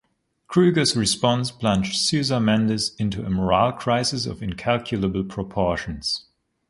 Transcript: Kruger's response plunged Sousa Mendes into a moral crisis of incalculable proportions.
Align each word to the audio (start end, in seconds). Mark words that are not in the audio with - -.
Kruger's 0.47 0.97
response 0.97 1.51
plunged 1.51 1.95
Sousa 1.95 2.39
Mendes 2.39 2.95
into 2.95 3.23
a 3.23 3.29
moral 3.29 3.71
crisis 3.71 4.25
of 4.25 4.41
incalculable 4.41 5.23
proportions. 5.23 6.25